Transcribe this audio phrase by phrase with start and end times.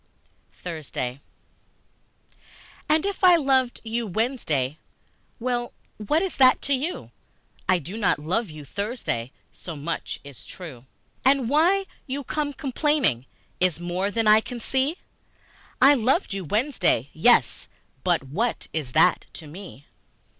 [0.63, 1.21] Thursday
[2.89, 4.79] AND if I loved you Wednesday,
[5.39, 7.11] Well, what is that to you?
[7.69, 10.85] I do not love you Thursday So much is true.
[11.23, 13.27] And why you come complaining
[13.59, 14.97] Is more than I can see.
[15.79, 17.67] I loved you Wednesday, yes
[18.03, 19.85] but what Is that to me?